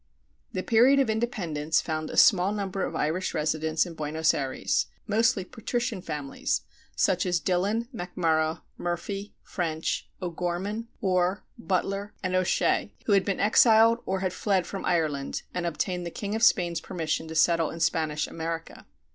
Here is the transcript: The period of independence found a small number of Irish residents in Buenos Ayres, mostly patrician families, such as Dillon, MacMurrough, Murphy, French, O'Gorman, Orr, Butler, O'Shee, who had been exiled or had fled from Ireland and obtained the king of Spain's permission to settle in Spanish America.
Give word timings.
The 0.51 0.63
period 0.63 0.97
of 0.99 1.11
independence 1.11 1.79
found 1.79 2.09
a 2.09 2.17
small 2.17 2.51
number 2.51 2.83
of 2.83 2.95
Irish 2.95 3.35
residents 3.35 3.85
in 3.85 3.93
Buenos 3.93 4.33
Ayres, 4.33 4.87
mostly 5.05 5.43
patrician 5.45 6.01
families, 6.01 6.61
such 6.95 7.23
as 7.23 7.39
Dillon, 7.39 7.87
MacMurrough, 7.93 8.61
Murphy, 8.79 9.35
French, 9.43 10.09
O'Gorman, 10.19 10.87
Orr, 11.01 11.43
Butler, 11.59 12.15
O'Shee, 12.25 12.95
who 13.05 13.11
had 13.11 13.23
been 13.25 13.39
exiled 13.39 13.99
or 14.07 14.21
had 14.21 14.33
fled 14.33 14.65
from 14.65 14.85
Ireland 14.85 15.43
and 15.53 15.67
obtained 15.67 16.03
the 16.03 16.09
king 16.09 16.33
of 16.33 16.41
Spain's 16.41 16.81
permission 16.81 17.27
to 17.27 17.35
settle 17.35 17.69
in 17.69 17.79
Spanish 17.79 18.25
America. 18.25 18.87